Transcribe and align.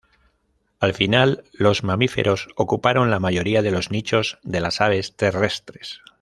Al 0.79 0.95
final, 0.95 1.43
los 1.53 1.83
mamíferos 1.83 2.47
ocuparon 2.55 3.11
la 3.11 3.19
mayoría 3.19 3.61
de 3.61 3.69
los 3.69 3.91
nichos 3.91 4.39
de 4.41 4.59
las 4.59 4.81
aves 4.81 5.15
terrestres. 5.15 6.01